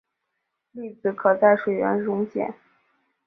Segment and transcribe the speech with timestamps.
[0.73, 2.55] 粒子可在水源溶解。